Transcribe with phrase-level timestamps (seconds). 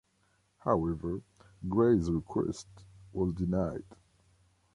[0.61, 1.21] However,
[1.69, 2.65] Gray's request
[3.13, 3.83] was denied.